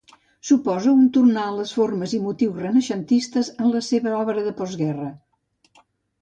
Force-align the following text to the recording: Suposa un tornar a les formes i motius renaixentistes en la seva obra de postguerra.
Suposa 0.49 0.93
un 1.01 1.03
tornar 1.17 1.43
a 1.49 1.51
les 1.57 1.73
formes 1.79 2.15
i 2.19 2.21
motius 2.23 2.57
renaixentistes 2.63 3.53
en 3.67 3.71
la 3.77 3.83
seva 3.89 4.15
obra 4.23 4.47
de 4.49 4.55
postguerra. 4.63 5.13